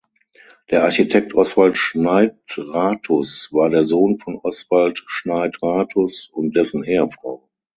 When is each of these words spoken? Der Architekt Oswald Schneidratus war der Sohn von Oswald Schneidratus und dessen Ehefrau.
Der 0.71 0.83
Architekt 0.83 1.35
Oswald 1.35 1.77
Schneidratus 1.77 3.49
war 3.51 3.69
der 3.69 3.83
Sohn 3.83 4.17
von 4.17 4.39
Oswald 4.41 5.03
Schneidratus 5.05 6.27
und 6.33 6.55
dessen 6.55 6.83
Ehefrau. 6.83 7.47